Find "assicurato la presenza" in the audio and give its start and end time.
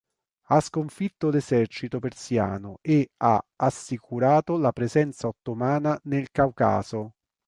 3.57-5.27